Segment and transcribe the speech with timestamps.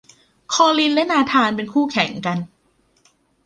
[0.53, 2.37] คอลินและนาธานเป็นคู่แข่งกัน